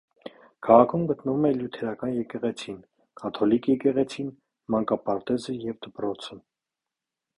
[0.67, 2.79] Քաղաքում գտնվում է լյութերական եկեղեցին,
[3.23, 4.33] կաթոլիկ եկեղեցին,
[4.77, 6.41] մանկապարտեզը և դպրոցը։